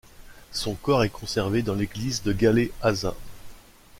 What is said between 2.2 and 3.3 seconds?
de Galeazza.